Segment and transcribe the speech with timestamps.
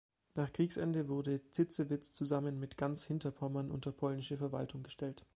[0.33, 5.23] Nach Kriegsende wurde Zitzewitz zusammen mit ganz Hinterpommern unter polnische Verwaltung gestellt.